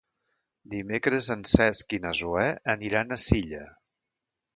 [0.73, 3.61] Dimecres en Cesc i na Zoè aniran a Silla.